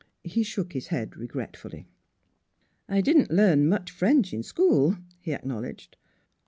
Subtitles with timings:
[0.23, 1.85] He shook his head regretfully."
[2.89, 5.95] I didn't learn much French in school," he acknowledged.